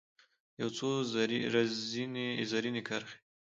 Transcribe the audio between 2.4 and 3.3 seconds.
رزیني کرښې